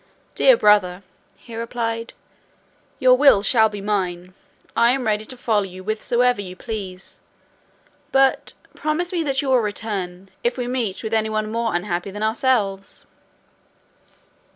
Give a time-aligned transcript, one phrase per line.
[0.33, 1.03] "Dear brother,"
[1.37, 2.13] he replied,
[2.97, 4.33] "your will shall be mine.
[4.75, 7.19] I am ready to follow you whithersoever you please:
[8.11, 12.09] but promise me that you will return, if we meet with any one more unhappy
[12.09, 13.05] than ourselves."